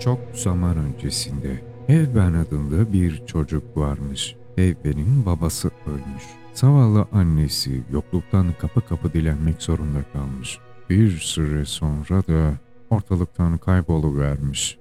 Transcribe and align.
Çok 0.00 0.18
zaman 0.34 0.76
öncesinde 0.76 1.60
Evben 1.88 2.32
adında 2.32 2.92
bir 2.92 3.26
çocuk 3.26 3.76
varmış. 3.76 4.36
Evben'in 4.58 5.26
babası 5.26 5.70
ölmüş. 5.86 6.24
Zavallı 6.54 7.06
annesi 7.12 7.82
yokluktan 7.92 8.46
kapı 8.60 8.80
kapı 8.80 9.12
dilenmek 9.12 9.62
zorunda 9.62 10.02
kalmış. 10.12 10.58
Bir 10.90 11.10
süre 11.10 11.64
sonra 11.64 12.26
da 12.26 12.54
ortalıktan 12.90 13.58
kayboluvermiş. 13.58 14.78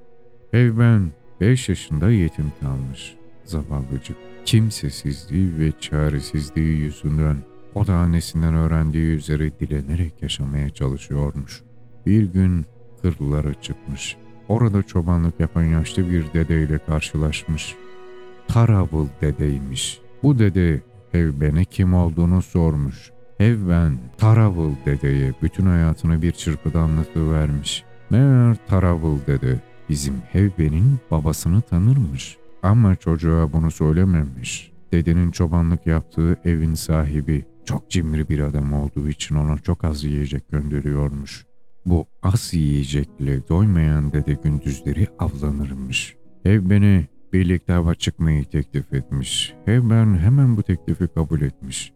Evben 0.54 1.12
5 1.42 1.70
yaşında 1.70 2.12
yetim 2.12 2.52
kalmış. 2.62 3.16
Zavallıcık 3.46 4.18
kimsesizliği 4.46 5.60
ve 5.60 5.72
çaresizliği 5.80 6.78
yüzünden 6.78 7.38
o 7.76 7.88
da 7.88 7.96
annesinden 7.96 8.54
öğrendiği 8.54 9.16
üzere 9.16 9.60
dilenerek 9.60 10.22
yaşamaya 10.22 10.70
çalışıyormuş. 10.70 11.62
Bir 12.06 12.24
gün 12.24 12.66
kırlara 13.02 13.54
çıkmış. 13.54 14.18
Orada 14.50 14.84
çobanlık 14.84 15.40
yapan 15.40 15.64
yaşlı 15.64 16.10
bir 16.12 16.34
dedeyle 16.34 16.78
karşılaşmış. 16.78 17.76
Taravul 18.48 19.08
dedeymiş. 19.22 20.00
Bu 20.24 20.40
dede 20.40 20.82
Evben'e 21.14 21.66
kim 21.66 21.94
olduğunu 21.94 22.42
sormuş. 22.42 23.12
Evben, 23.40 23.98
Taravul 24.18 24.72
dedeye 24.86 25.34
bütün 25.42 25.66
hayatını 25.66 26.22
bir 26.22 26.32
çırpıda 26.32 26.80
anlatıvermiş. 26.80 27.84
Meğer 28.10 28.58
Taravul 28.68 29.18
dede 29.28 29.60
bizim 29.90 30.14
Evben'in 30.34 31.00
babasını 31.12 31.62
tanırmış. 31.62 32.38
Ama 32.64 32.96
çocuğa 32.96 33.54
bunu 33.54 33.72
söylememiş. 33.72 34.72
Dedenin 34.92 35.32
çobanlık 35.32 35.88
yaptığı 35.88 36.40
evin 36.46 36.74
sahibi 36.74 37.46
çok 37.66 37.90
cimri 37.90 38.30
bir 38.30 38.40
adam 38.40 38.74
olduğu 38.74 39.10
için 39.10 39.36
ona 39.36 39.58
çok 39.58 39.84
az 39.84 40.04
yiyecek 40.04 40.50
gönderiyormuş. 40.50 41.49
Bu 41.86 42.08
az 42.24 42.54
yiyecekle 42.54 43.48
doymayan 43.48 44.14
dede 44.14 44.34
gündüzleri 44.34 45.08
avlanırmış. 45.20 46.16
Evben'e 46.46 47.08
birlikte 47.34 47.74
hava 47.74 47.96
çıkmayı 47.96 48.46
teklif 48.46 48.94
etmiş. 48.94 49.54
Evben 49.68 50.18
hemen 50.18 50.58
bu 50.58 50.64
teklifi 50.64 51.08
kabul 51.08 51.42
etmiş. 51.42 51.94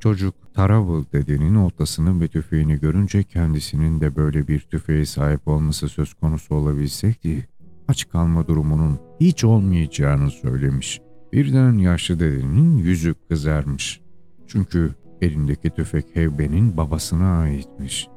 Çocuk 0.00 0.34
Taravul 0.54 1.04
dedenin 1.12 1.54
oltasını 1.54 2.20
ve 2.20 2.28
tüfeğini 2.28 2.80
görünce 2.80 3.22
kendisinin 3.22 4.00
de 4.00 4.16
böyle 4.16 4.48
bir 4.48 4.60
tüfeğe 4.60 5.06
sahip 5.06 5.48
olması 5.48 5.88
söz 5.88 6.14
konusu 6.14 6.54
olabilseydi, 6.54 7.48
aç 7.88 8.08
kalma 8.08 8.46
durumunun 8.46 8.98
hiç 9.20 9.44
olmayacağını 9.44 10.30
söylemiş. 10.30 11.00
Birden 11.32 11.78
yaşlı 11.78 12.20
dedenin 12.20 12.78
yüzü 12.78 13.14
kızarmış. 13.28 14.00
Çünkü 14.46 14.94
elindeki 15.20 15.70
tüfek 15.70 16.16
Hevben'in 16.16 16.76
babasına 16.76 17.38
aitmiş. 17.38 18.08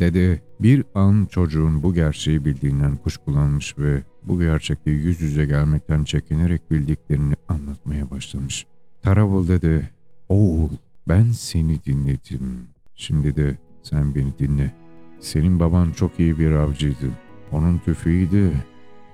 Dede 0.00 0.40
bir 0.60 0.84
an 0.94 1.28
çocuğun 1.30 1.82
bu 1.82 1.94
gerçeği 1.94 2.44
bildiğinden 2.44 2.96
kuşkulanmış 2.96 3.78
ve 3.78 4.02
bu 4.22 4.40
gerçekle 4.40 4.90
yüz 4.90 5.20
yüze 5.20 5.46
gelmekten 5.46 6.04
çekinerek 6.04 6.70
bildiklerini 6.70 7.34
anlatmaya 7.48 8.10
başlamış. 8.10 8.66
Taravul 9.02 9.48
dede, 9.48 9.88
oğul 10.28 10.70
ben 11.08 11.24
seni 11.24 11.84
dinledim. 11.84 12.60
Şimdi 12.94 13.36
de 13.36 13.58
sen 13.82 14.14
beni 14.14 14.38
dinle. 14.38 14.74
Senin 15.20 15.60
baban 15.60 15.90
çok 15.90 16.20
iyi 16.20 16.38
bir 16.38 16.50
avcıydı. 16.50 17.10
Onun 17.52 17.78
tüfeği 17.78 18.30
de 18.30 18.52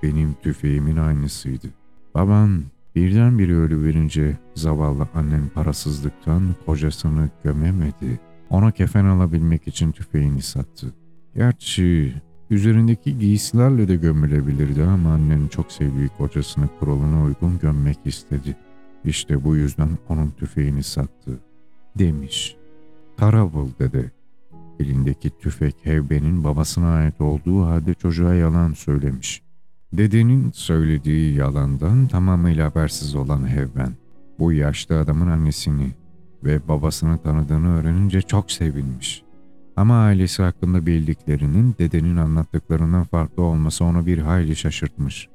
benim 0.03 0.33
tüfeğimin 0.43 0.97
aynısıydı. 0.97 1.67
Baban 2.13 2.63
birdenbire 2.95 3.53
ölü 3.55 3.83
verince 3.83 4.37
zavallı 4.55 5.07
annen 5.13 5.49
parasızlıktan 5.53 6.55
kocasını 6.65 7.29
gömemedi. 7.43 8.19
Ona 8.49 8.71
kefen 8.71 9.05
alabilmek 9.05 9.67
için 9.67 9.91
tüfeğini 9.91 10.41
sattı. 10.41 10.93
Gerçi 11.35 12.13
üzerindeki 12.49 13.17
giysilerle 13.17 13.87
de 13.87 13.95
gömülebilirdi 13.95 14.83
ama 14.83 15.13
annen 15.13 15.47
çok 15.47 15.71
sevdiği 15.71 16.09
kocasını 16.17 16.67
kuralına 16.79 17.23
uygun 17.23 17.59
gömmek 17.59 17.97
istedi. 18.05 18.57
İşte 19.05 19.43
bu 19.43 19.55
yüzden 19.55 19.89
onun 20.09 20.31
tüfeğini 20.31 20.83
sattı, 20.83 21.39
demiş. 21.99 22.55
Taravul 23.17 23.69
dede, 23.79 24.11
elindeki 24.79 25.29
tüfek 25.29 25.75
Hevben'in 25.83 26.43
babasına 26.43 26.95
ait 26.95 27.21
olduğu 27.21 27.65
halde 27.65 27.93
çocuğa 27.93 28.33
yalan 28.33 28.73
söylemiş. 28.73 29.41
Dedenin 29.93 30.51
söylediği 30.51 31.35
yalandan 31.35 32.07
tamamıyla 32.07 32.69
habersiz 32.69 33.15
olan 33.15 33.49
Hevben, 33.49 33.93
bu 34.39 34.53
yaşlı 34.53 34.99
adamın 34.99 35.27
annesini 35.27 35.91
ve 36.45 36.67
babasını 36.67 37.17
tanıdığını 37.17 37.79
öğrenince 37.79 38.21
çok 38.21 38.51
sevinmiş. 38.51 39.23
Ama 39.75 40.03
ailesi 40.05 40.43
hakkında 40.43 40.85
bildiklerinin 40.85 41.75
dedenin 41.79 42.17
anlattıklarından 42.17 43.03
farklı 43.03 43.43
olması 43.43 43.85
onu 43.85 44.05
bir 44.05 44.17
hayli 44.17 44.55
şaşırtmış. 44.55 45.29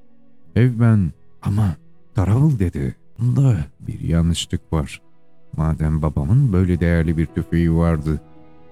Evben 0.56 1.12
ama 1.42 1.76
Taravul 2.14 2.58
dedi. 2.58 2.96
Bunda 3.18 3.56
bir 3.80 4.00
yanlışlık 4.00 4.72
var. 4.72 5.02
Madem 5.56 6.02
babamın 6.02 6.52
böyle 6.52 6.80
değerli 6.80 7.16
bir 7.16 7.26
tüfeği 7.26 7.74
vardı 7.74 8.20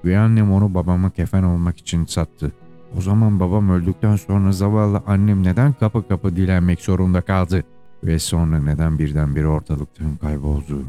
ve 0.05 0.19
annem 0.19 0.53
onu 0.53 0.75
babama 0.75 1.11
kefen 1.11 1.43
olmak 1.43 1.79
için 1.79 2.05
sattı. 2.05 2.53
O 2.99 3.01
zaman 3.01 3.41
babam 3.41 3.71
öldükten 3.71 4.17
sonra 4.17 4.53
zavallı 4.53 5.03
annem 5.07 5.43
neden 5.43 5.73
kapı 5.73 6.09
kapı 6.09 6.37
dilenmek 6.37 6.81
zorunda 6.81 7.21
kaldı? 7.21 7.65
Ve 8.05 8.19
sonra 8.19 8.59
neden 8.59 8.99
birdenbire 8.99 9.47
ortalıktan 9.47 10.17
kayboldu? 10.17 10.83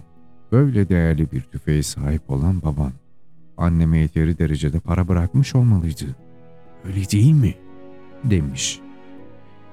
Böyle 0.51 0.89
değerli 0.89 1.31
bir 1.31 1.41
tüfeğe 1.41 1.83
sahip 1.83 2.29
olan 2.29 2.61
babam, 2.61 2.91
anneme 3.57 3.97
yeteri 3.97 4.37
derecede 4.37 4.79
para 4.79 5.07
bırakmış 5.07 5.55
olmalıydı. 5.55 6.15
Öyle 6.85 7.09
değil 7.09 7.33
mi? 7.33 7.55
Demiş. 8.23 8.79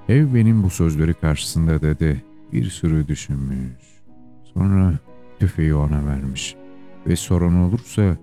Ev 0.08 0.34
benim 0.34 0.62
bu 0.62 0.70
sözleri 0.70 1.14
karşısında 1.14 1.82
dede 1.82 2.16
bir 2.52 2.70
sürü 2.70 3.08
düşünmüş. 3.08 3.86
Sonra 4.54 4.98
tüfeği 5.38 5.74
ona 5.74 6.06
vermiş 6.06 6.56
ve 7.06 7.16
sorun 7.16 7.56
olursa 7.56 8.16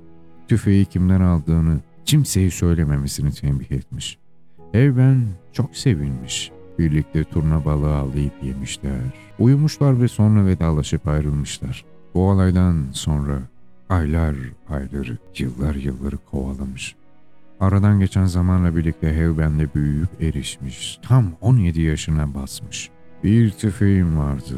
tüfeği 0.47 0.85
kimden 0.85 1.21
aldığını 1.21 1.79
kimseye 2.05 2.51
söylememesini 2.51 3.31
tembih 3.31 3.71
etmiş. 3.71 4.17
Evben 4.73 5.25
çok 5.51 5.75
sevinmiş. 5.75 6.51
Birlikte 6.79 7.23
turna 7.23 7.65
balığı 7.65 7.95
avlayıp 7.95 8.33
yemişler. 8.43 9.01
Uyumuşlar 9.39 10.01
ve 10.01 10.07
sonra 10.07 10.45
vedalaşıp 10.45 11.07
ayrılmışlar. 11.07 11.85
Bu 12.13 12.29
olaydan 12.29 12.85
sonra 12.91 13.39
aylar 13.89 14.35
ayları, 14.69 15.17
yıllar 15.37 15.75
yılları 15.75 16.17
kovalamış. 16.17 16.95
Aradan 17.59 17.99
geçen 17.99 18.25
zamanla 18.25 18.75
birlikte 18.75 19.15
Hevben'de 19.15 19.73
büyüyüp 19.75 20.21
erişmiş. 20.21 20.99
Tam 21.01 21.31
17 21.41 21.81
yaşına 21.81 22.33
basmış. 22.33 22.89
Bir 23.23 23.51
tüfeğim 23.51 24.17
vardı. 24.17 24.55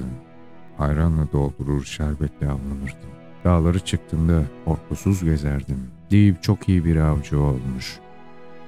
Ayranla 0.80 1.32
doldurur, 1.32 1.84
şerbetle 1.84 2.48
avlanırdım. 2.48 3.10
Dağları 3.44 3.80
çıktığımda 3.80 4.44
korkusuz 4.66 5.24
gezerdim. 5.24 5.80
Deyip 6.12 6.44
çok 6.44 6.70
iyi 6.70 6.86
bir 6.86 6.96
avcı 6.96 7.40
olmuş. 7.40 8.00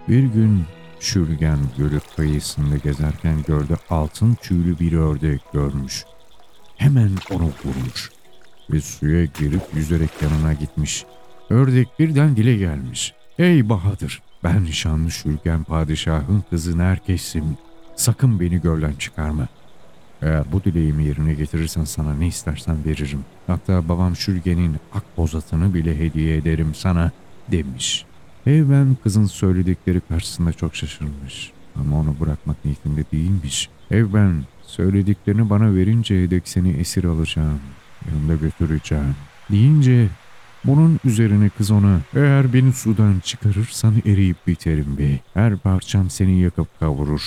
Bir 0.07 0.23
gün 0.23 0.63
Şürgen 0.99 1.59
Gölü 1.77 1.99
kıyısında 2.15 2.77
gezerken 2.77 3.35
gölde 3.47 3.75
altın 3.89 4.33
tüylü 4.33 4.79
bir 4.79 4.93
ördek 4.93 5.41
görmüş. 5.53 6.05
Hemen 6.77 7.11
onu 7.31 7.51
vurmuş 7.65 8.16
ve 8.71 8.81
suya 8.81 9.25
girip 9.25 9.61
yüzerek 9.75 10.09
yanına 10.21 10.53
gitmiş. 10.53 11.05
Ördek 11.49 11.87
birden 11.99 12.35
dile 12.35 12.57
gelmiş. 12.57 13.13
Ey 13.39 13.69
Bahadır, 13.69 14.21
ben 14.43 14.65
şanlı 14.65 15.11
Şürgen 15.11 15.63
padişahın 15.63 16.43
kızı 16.49 16.77
Nerkes'im. 16.77 17.57
Sakın 17.95 18.39
beni 18.39 18.61
gölden 18.61 18.93
çıkarma. 18.93 19.47
Eğer 20.21 20.51
bu 20.51 20.63
dileğimi 20.63 21.03
yerine 21.03 21.33
getirirsen 21.33 21.83
sana 21.83 22.13
ne 22.13 22.27
istersen 22.27 22.85
veririm. 22.85 23.25
Hatta 23.47 23.89
babam 23.89 24.15
Şürgen'in 24.15 24.75
ak 24.93 25.03
bozatını 25.17 25.73
bile 25.73 25.99
hediye 25.99 26.37
ederim 26.37 26.75
sana 26.75 27.11
demiş. 27.51 28.05
Evben 28.45 28.97
kızın 29.03 29.25
söyledikleri 29.25 30.01
karşısında 30.01 30.53
çok 30.53 30.75
şaşırmış. 30.75 31.51
Ama 31.75 31.99
onu 31.99 32.15
bırakmak 32.19 32.65
niyetinde 32.65 33.03
değilmiş. 33.11 33.69
Evben 33.91 34.43
söylediklerini 34.61 35.49
bana 35.49 35.75
verince 35.75 36.31
dek 36.31 36.47
seni 36.47 36.71
esir 36.71 37.03
alacağım 37.03 37.59
yanında 38.07 38.35
götüreceğim 38.35 39.15
deyince 39.51 40.07
bunun 40.65 40.99
üzerine 41.05 41.49
kız 41.49 41.71
ona 41.71 41.99
eğer 42.15 42.53
beni 42.53 42.73
sudan 42.73 43.19
çıkarırsan 43.19 43.95
eriyip 44.05 44.47
biterim 44.47 44.97
bey. 44.97 45.19
Her 45.33 45.57
parçam 45.57 46.09
seni 46.09 46.39
yakıp 46.39 46.79
kavurur. 46.79 47.21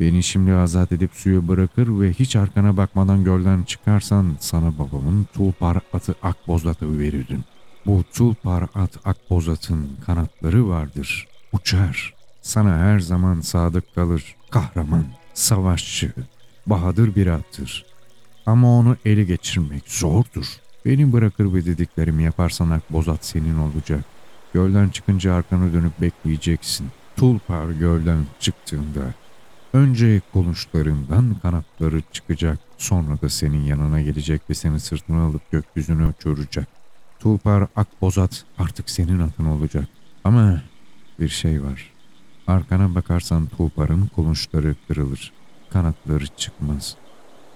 Beni 0.00 0.22
şimdi 0.22 0.52
azat 0.52 0.92
edip 0.92 1.10
suya 1.14 1.48
bırakır 1.48 2.00
ve 2.00 2.12
hiç 2.12 2.36
arkana 2.36 2.76
bakmadan 2.76 3.24
gölden 3.24 3.62
çıkarsan 3.62 4.36
sana 4.40 4.78
babamın 4.78 5.26
tulpar 5.34 5.78
atı 5.92 6.14
akbozatı 6.22 6.98
veririm. 6.98 7.44
Bu 7.86 8.04
tulpar 8.14 8.62
at 8.74 8.90
akbozatın 9.04 9.88
kanatları 10.06 10.68
vardır. 10.68 11.28
Uçar. 11.52 12.14
Sana 12.42 12.78
her 12.78 13.00
zaman 13.00 13.40
sadık 13.40 13.94
kalır. 13.94 14.36
Kahraman, 14.50 15.04
savaşçı, 15.34 16.12
bahadır 16.66 17.14
bir 17.14 17.26
attır. 17.26 17.86
Ama 18.46 18.78
onu 18.78 18.96
ele 19.04 19.24
geçirmek 19.24 19.82
zordur. 19.86 20.46
Beni 20.84 21.12
bırakır 21.12 21.54
ve 21.54 21.64
dediklerimi 21.64 22.22
yaparsan 22.22 22.70
Akbozat 22.70 23.24
senin 23.24 23.58
olacak. 23.58 24.04
Gölden 24.54 24.88
çıkınca 24.88 25.34
arkanı 25.34 25.72
dönüp 25.72 26.00
bekleyeceksin. 26.00 26.86
Tulpar 27.16 27.70
gölden 27.70 28.26
çıktığında 28.40 29.14
Önce 29.76 30.20
konuşlarından 30.32 31.36
kanatları 31.42 32.02
çıkacak, 32.12 32.58
sonra 32.78 33.20
da 33.20 33.28
senin 33.28 33.64
yanına 33.64 34.00
gelecek 34.00 34.50
ve 34.50 34.54
seni 34.54 34.80
sırtına 34.80 35.26
alıp 35.26 35.50
gökyüzüne 35.50 36.06
uçuracak. 36.06 36.68
Tulpar 37.20 37.66
Akbozat 37.76 38.44
artık 38.58 38.90
senin 38.90 39.18
atın 39.18 39.44
olacak. 39.44 39.88
Ama 40.24 40.62
bir 41.20 41.28
şey 41.28 41.62
var. 41.62 41.92
Arkana 42.46 42.94
bakarsan 42.94 43.46
Tulpar'ın 43.46 44.06
konuşları 44.06 44.74
kırılır, 44.88 45.32
kanatları 45.70 46.26
çıkmaz. 46.26 46.96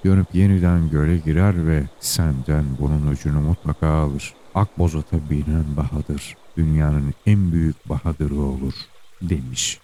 Dönüp 0.04 0.34
yeniden 0.34 0.90
göle 0.90 1.16
girer 1.16 1.66
ve 1.66 1.82
senden 2.00 2.64
bunun 2.78 3.06
ucunu 3.06 3.40
mutlaka 3.40 3.88
alır. 3.88 4.34
Akbozat'a 4.54 5.30
binen 5.30 5.76
Bahadır, 5.76 6.36
dünyanın 6.56 7.14
en 7.26 7.52
büyük 7.52 7.88
Bahadır'ı 7.88 8.40
olur, 8.40 8.74
demiş. 9.22 9.80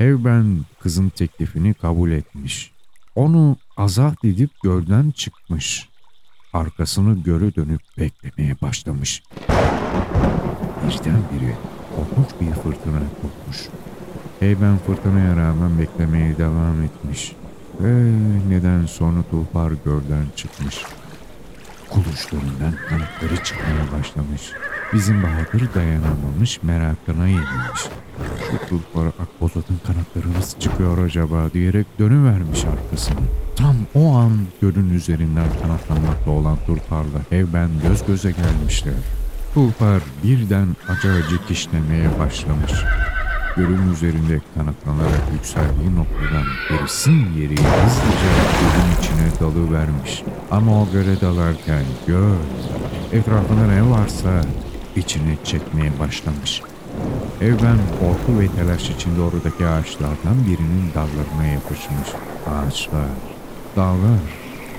Evben 0.00 0.58
kızın 0.80 1.08
teklifini 1.08 1.74
kabul 1.74 2.10
etmiş. 2.10 2.72
Onu 3.14 3.56
azat 3.76 4.24
edip 4.24 4.50
gölden 4.62 5.10
çıkmış. 5.10 5.88
Arkasını 6.52 7.22
göre 7.22 7.54
dönüp 7.54 7.80
beklemeye 7.98 8.56
başlamış. 8.62 9.22
Birdenbire 10.82 11.56
korkunç 11.96 12.40
bir 12.40 12.54
fırtına 12.54 13.00
kopmuş. 13.22 13.68
Heyben 14.40 14.78
fırtınaya 14.78 15.36
rağmen 15.36 15.78
beklemeye 15.78 16.38
devam 16.38 16.82
etmiş. 16.82 17.32
Ve 17.80 18.12
neden 18.48 18.86
sonra 18.86 19.22
Tulpar 19.30 19.72
gölden 19.84 20.26
çıkmış. 20.36 20.84
Kuluşlarından 21.90 22.74
kanatları 22.88 23.44
çıkmaya 23.44 23.98
başlamış. 23.98 24.42
Bizim 24.92 25.22
Bahadır 25.22 25.74
dayanamamış, 25.74 26.62
merakına 26.62 27.26
yenilmiş. 27.26 27.80
Şu 28.50 28.68
Tulpar 28.68 29.06
Akbozat'ın 29.06 29.80
kanatları 29.86 30.38
nasıl 30.38 30.58
çıkıyor 30.58 30.98
acaba 30.98 31.50
diyerek 31.54 31.86
dönüvermiş 31.98 32.64
arkasını. 32.64 33.20
Tam 33.56 33.76
o 33.94 34.16
an 34.16 34.32
gölün 34.60 34.90
üzerinden 34.90 35.48
kanatlanmakta 35.62 36.30
olan 36.30 36.58
Tulpar'la 36.66 37.20
Heyben 37.30 37.70
göz 37.88 38.06
göze 38.06 38.30
gelmişler. 38.30 38.94
Tulpar 39.54 40.02
birden 40.24 40.76
acı 40.88 41.12
acı 41.12 41.38
başlamış. 42.18 42.72
Gölün 43.56 43.92
üzerinde 43.92 44.40
kanatlanarak 44.54 45.32
yükseldiği 45.32 45.96
noktadan 45.96 46.46
birisin 46.86 47.32
yeri 47.34 47.56
hızlıca 47.56 48.32
gölün 48.60 48.98
içine 48.98 49.40
dalıvermiş. 49.40 50.22
Ama 50.50 50.82
o 50.82 50.90
göle 50.92 51.20
dalarken 51.20 51.84
göl 52.06 52.36
etrafında 53.12 53.66
ne 53.66 53.90
varsa 53.90 54.40
içine 54.96 55.36
çekmeye 55.44 55.98
başlamış. 55.98 56.62
Evben 57.40 57.78
korku 58.00 58.40
ve 58.40 58.48
telaş 58.48 58.90
içinde 58.90 59.20
oradaki 59.20 59.66
ağaçlardan 59.66 60.46
birinin 60.46 60.90
dallarına 60.94 61.46
yapışmış. 61.46 62.08
Ağaçlar, 62.46 63.08
dağlar, 63.76 64.20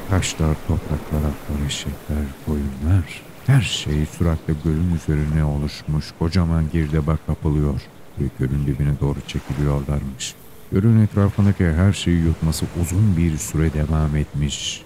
taşlar, 0.10 0.56
topraklar, 0.68 1.20
atlar, 1.20 1.66
eşekler, 1.68 2.26
koyunlar. 2.46 3.22
Her 3.48 3.62
şey 3.62 4.06
süratle 4.18 4.54
gölün 4.64 4.96
üzerine 4.96 5.44
oluşmuş 5.44 6.06
kocaman 6.20 6.64
girdaba 6.74 7.18
kapılıyor 7.28 7.82
ve 8.20 8.24
gölün 8.40 8.68
dibine 8.68 9.00
doğru 9.02 9.18
çekiliyorlarmış. 9.28 10.36
Gölün 10.72 11.00
etrafındaki 11.00 11.66
her 11.66 11.94
şeyi 11.94 12.24
yutması 12.24 12.66
uzun 12.82 13.18
bir 13.18 13.38
süre 13.38 13.74
devam 13.74 14.16
etmiş. 14.16 14.84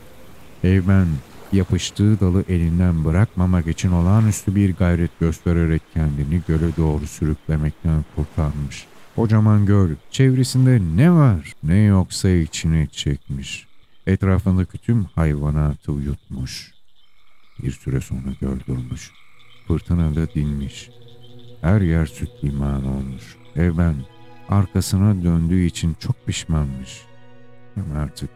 Eymen 0.63 1.07
yapıştığı 1.51 2.19
dalı 2.19 2.43
elinden 2.49 3.05
bırakmamak 3.05 3.67
için 3.67 3.91
olağanüstü 3.91 4.55
bir 4.55 4.75
gayret 4.75 5.19
göstererek 5.19 5.81
kendini 5.93 6.41
göle 6.47 6.75
doğru 6.77 7.07
sürüklemekten 7.07 8.05
kurtarmış. 8.15 8.85
Kocaman 9.15 9.65
göl 9.65 9.89
çevresinde 10.11 10.81
ne 10.95 11.11
var 11.11 11.53
ne 11.63 11.77
yoksa 11.77 12.29
içine 12.29 12.87
çekmiş. 12.91 13.67
Etrafındaki 14.07 14.77
tüm 14.77 15.03
hayvanatı 15.03 15.91
yutmuş. 15.91 16.71
Bir 17.63 17.71
süre 17.71 18.01
sonra 18.01 18.29
göl 18.41 18.59
durmuş. 18.67 19.11
Fırtına 19.67 20.15
da 20.15 20.33
dinmiş. 20.35 20.89
Her 21.61 21.81
yer 21.81 22.05
süt 22.05 22.29
liman 22.43 22.85
olmuş. 22.85 23.35
Evben 23.55 23.95
arkasına 24.49 25.23
döndüğü 25.23 25.63
için 25.63 25.95
çok 25.99 26.25
pişmanmış. 26.25 27.01
Ama 27.75 28.01
artık 28.01 28.29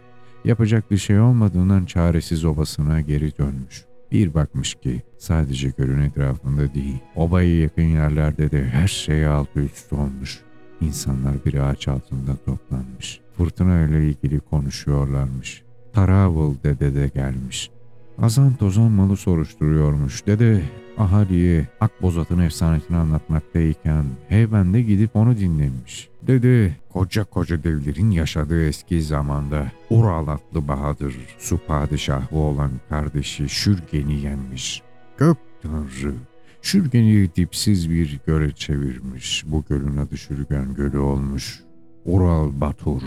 yapacak 0.46 0.92
bir 0.92 0.98
şey 0.98 1.20
olmadığından 1.20 1.86
çaresiz 1.86 2.46
obasına 2.46 3.02
geri 3.02 3.38
dönmüş. 3.38 3.86
Bir 4.12 4.34
bakmış 4.34 4.76
ki 4.76 5.02
sadece 5.18 5.70
gölün 5.78 6.02
etrafında 6.02 6.74
değil, 6.74 6.98
obaya 7.16 7.60
yakın 7.60 7.84
yerlerde 7.84 8.52
de 8.52 8.66
her 8.66 8.88
şey 8.88 9.28
altı 9.28 9.60
üst 9.60 9.94
olmuş. 9.94 10.42
İnsanlar 10.82 11.46
bir 11.46 11.54
ağaç 11.54 11.88
altında 11.88 12.36
toplanmış. 12.46 13.20
Fırtına 13.38 13.82
ile 13.82 14.08
ilgili 14.08 14.40
konuşuyorlarmış. 14.40 15.64
Taravel 15.94 16.56
dede 16.64 16.96
de 16.96 17.08
gelmiş. 17.08 17.70
Azan 18.22 18.54
tozan 18.54 18.92
malı 18.92 19.18
soruşturuyormuş. 19.18 20.28
Dede 20.28 20.62
ahaliye 20.98 21.68
Akbozat'ın 21.80 22.40
efsanesini 22.40 22.98
anlatmaktayken 22.98 24.06
Heyben 24.30 24.74
de 24.74 24.82
gidip 24.82 25.16
onu 25.16 25.38
dinlemiş. 25.38 26.10
Dede 26.28 26.76
koca 26.94 27.24
koca 27.24 27.64
devlerin 27.64 28.12
yaşadığı 28.12 28.66
eski 28.68 29.02
zamanda 29.02 29.72
Ural 29.90 30.28
adlı 30.28 30.68
Bahadır 30.68 31.16
su 31.40 31.58
padişahı 31.68 32.38
olan 32.38 32.72
kardeşi 32.90 33.50
Şürgen'i 33.50 34.22
yenmiş. 34.22 34.82
Gök 35.18 35.38
tanrı 35.62 36.14
Şürgen'i 36.62 37.36
dipsiz 37.36 37.90
bir 37.90 38.20
göle 38.26 38.52
çevirmiş. 38.52 39.44
Bu 39.48 39.64
gölün 39.70 39.98
adı 39.98 40.18
Şürgen 40.18 40.74
Gölü 40.74 40.98
olmuş. 40.98 41.64
Ural 42.06 42.62
Batur, 42.62 43.02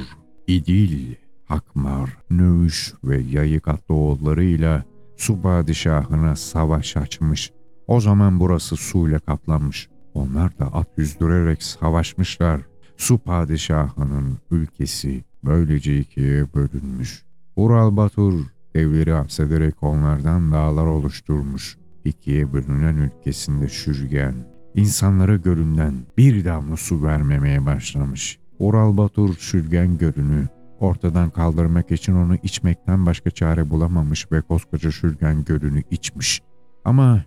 İdil, 0.46 1.14
Hakmar, 1.44 2.10
Növüş 2.30 2.94
ve 3.04 3.20
Yayık 3.30 3.68
adlı 3.68 3.94
oğullarıyla 3.94 4.84
su 5.16 5.42
padişahına 5.42 6.36
savaş 6.36 6.96
açmış. 6.96 7.52
O 7.88 8.00
zaman 8.00 8.40
burası 8.40 8.76
suyla 8.76 9.18
kaplanmış. 9.18 9.88
Onlar 10.14 10.58
da 10.58 10.74
at 10.74 10.88
yüzdürerek 10.96 11.62
savaşmışlar. 11.62 12.60
Su 12.96 13.18
padişahının 13.18 14.38
ülkesi 14.50 15.24
böylece 15.44 15.98
ikiye 15.98 16.54
bölünmüş. 16.54 17.22
Ural 17.56 17.96
Batur 17.96 18.44
devleri 18.74 19.12
hapsederek 19.12 19.82
onlardan 19.82 20.52
dağlar 20.52 20.86
oluşturmuş. 20.86 21.78
İkiye 22.04 22.52
bölünen 22.52 22.96
ülkesinde 22.96 23.68
Şürgen, 23.68 24.34
insanlara 24.74 25.36
gölünden 25.36 25.94
bir 26.18 26.44
damla 26.44 26.76
su 26.76 27.02
vermemeye 27.02 27.66
başlamış. 27.66 28.38
Ural 28.58 28.96
Batur 28.96 29.34
Şürgen 29.34 29.98
Gölü'nü 29.98 30.48
ortadan 30.80 31.30
kaldırmak 31.30 31.90
için 31.90 32.14
onu 32.14 32.36
içmekten 32.42 33.06
başka 33.06 33.30
çare 33.30 33.70
bulamamış 33.70 34.32
ve 34.32 34.40
koskoca 34.40 34.90
Şürgen 34.90 35.44
Gölü'nü 35.44 35.82
içmiş. 35.90 36.40
Ama 36.84 37.24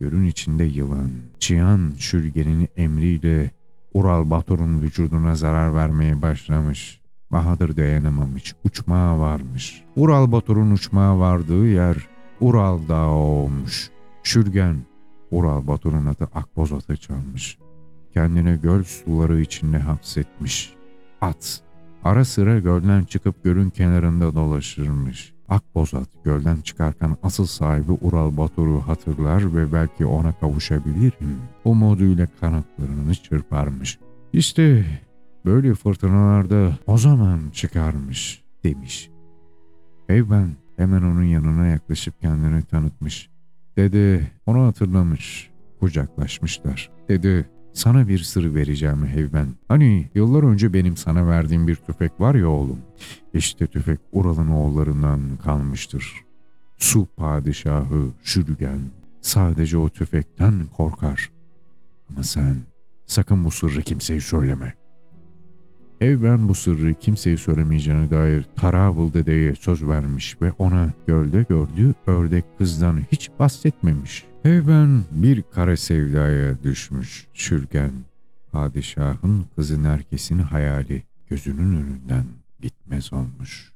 gölün 0.00 0.24
içinde 0.24 0.64
yılan, 0.64 1.10
Çiyan 1.38 1.92
Şürgen'in 1.98 2.68
emriyle 2.76 3.50
Ural 3.94 4.30
Batur'un 4.30 4.82
vücuduna 4.82 5.34
zarar 5.34 5.74
vermeye 5.74 6.22
başlamış. 6.22 7.00
Bahadır 7.32 7.76
dayanamamış, 7.76 8.54
uçmağa 8.64 9.18
varmış. 9.18 9.84
Ural 9.96 10.32
Batur'un 10.32 10.70
uçmağa 10.70 11.18
vardığı 11.18 11.66
yer 11.66 11.96
Ural 12.40 12.88
Dağı 12.88 13.10
olmuş. 13.10 13.90
Şürgen, 14.22 14.76
Ural 15.30 15.66
Batur'un 15.66 16.06
adı 16.06 16.28
Akbozat'a 16.34 16.96
çalmış. 16.96 17.58
Kendine 18.14 18.56
göl 18.56 18.82
suları 18.82 19.40
içinde 19.40 19.78
hapsetmiş. 19.78 20.72
At, 21.20 21.60
ara 22.04 22.24
sıra 22.24 22.58
gölden 22.58 23.04
çıkıp 23.04 23.44
gölün 23.44 23.70
kenarında 23.70 24.34
dolaşırmış. 24.34 25.32
Akbozat 25.48 26.08
gölden 26.24 26.56
çıkarken 26.56 27.16
asıl 27.22 27.46
sahibi 27.46 27.92
Ural 27.92 28.36
Batur'u 28.36 28.80
hatırlar 28.80 29.56
ve 29.56 29.72
belki 29.72 30.06
ona 30.06 30.32
kavuşabilirim. 30.32 31.40
Umuduyla 31.64 32.26
kanatlarını 32.40 33.14
çırparmış. 33.14 33.98
İşte 34.32 34.84
böyle 35.44 35.74
fırtınalarda 35.74 36.78
o 36.86 36.98
zaman 36.98 37.40
çıkarmış 37.52 38.42
demiş. 38.64 39.10
Eyben 40.08 40.56
hemen 40.76 41.02
onun 41.02 41.22
yanına 41.22 41.66
yaklaşıp 41.66 42.20
kendini 42.20 42.62
tanıtmış. 42.62 43.30
Dede 43.76 44.26
onu 44.46 44.66
hatırlamış. 44.66 45.50
Kucaklaşmışlar. 45.80 46.90
Dede 47.08 47.44
sana 47.78 48.08
bir 48.08 48.18
sır 48.18 48.54
vereceğim 48.54 49.06
Heyben. 49.06 49.46
Hani 49.68 50.08
yıllar 50.14 50.42
önce 50.42 50.72
benim 50.72 50.96
sana 50.96 51.26
verdiğim 51.26 51.68
bir 51.68 51.74
tüfek 51.74 52.20
var 52.20 52.34
ya 52.34 52.48
oğlum. 52.48 52.78
İşte 53.34 53.66
tüfek 53.66 53.98
Ural'ın 54.12 54.48
oğullarından 54.48 55.20
kalmıştır. 55.44 56.14
Su 56.78 57.06
padişahı 57.16 58.08
Şürgen 58.22 58.80
sadece 59.20 59.78
o 59.78 59.88
tüfekten 59.88 60.54
korkar. 60.76 61.30
Ama 62.10 62.22
sen 62.22 62.56
sakın 63.06 63.44
bu 63.44 63.50
sırrı 63.50 63.82
kimseye 63.82 64.20
söyleme. 64.20 64.74
Evben 66.00 66.48
bu 66.48 66.54
sırrı 66.54 66.94
kimseye 66.94 67.36
söylemeyeceğine 67.36 68.10
dair 68.10 68.46
Taravel 68.56 69.12
dedeye 69.12 69.54
söz 69.54 69.88
vermiş 69.88 70.36
ve 70.42 70.52
ona 70.52 70.92
gölde 71.06 71.46
gördüğü 71.48 71.94
ördek 72.06 72.44
kızdan 72.58 73.00
hiç 73.12 73.30
bahsetmemiş. 73.38 74.27
Evben 74.44 75.04
bir 75.10 75.42
kara 75.42 75.76
sevdaya 75.76 76.62
düşmüş. 76.62 77.26
Şürgen, 77.34 77.92
padişahın 78.52 79.46
kızın 79.56 79.84
herkesin 79.84 80.38
hayali. 80.38 81.02
gözünün 81.30 81.76
önünden 81.76 82.24
gitmez 82.60 83.12
olmuş. 83.12 83.72